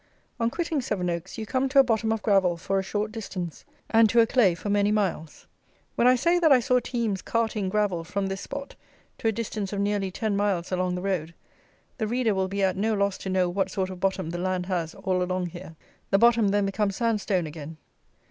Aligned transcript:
On 0.39 0.49
quitting 0.49 0.81
Seven 0.81 1.11
Oaks 1.11 1.37
you 1.37 1.45
come 1.45 1.69
to 1.69 1.77
a 1.77 1.83
bottom 1.83 2.11
of 2.11 2.23
gravel 2.23 2.57
for 2.57 2.79
a 2.79 2.83
short 2.83 3.11
distance, 3.11 3.65
and 3.87 4.09
to 4.09 4.19
a 4.19 4.25
clay 4.25 4.55
for 4.55 4.67
many 4.67 4.91
miles. 4.91 5.45
When 5.93 6.07
I 6.07 6.15
say 6.15 6.39
that 6.39 6.51
I 6.51 6.59
saw 6.59 6.79
teams 6.79 7.21
carting 7.21 7.69
gravel 7.69 8.03
from 8.03 8.25
this 8.25 8.41
spot 8.41 8.73
to 9.19 9.27
a 9.27 9.31
distance 9.31 9.73
of 9.73 9.79
nearly 9.79 10.09
ten 10.09 10.35
miles 10.35 10.71
along 10.71 10.95
the 10.95 11.03
road, 11.03 11.35
the 11.99 12.07
reader 12.07 12.33
will 12.33 12.47
be 12.47 12.63
at 12.63 12.75
no 12.75 12.95
loss 12.95 13.19
to 13.19 13.29
know 13.29 13.47
what 13.47 13.69
sort 13.69 13.91
of 13.91 13.99
bottom 13.99 14.31
the 14.31 14.39
land 14.39 14.65
has 14.65 14.95
all 14.95 15.21
along 15.21 15.49
here. 15.49 15.75
The 16.09 16.17
bottom 16.17 16.47
then 16.47 16.65
becomes 16.65 16.95
sand 16.95 17.21
stone 17.21 17.45
again. 17.45 17.77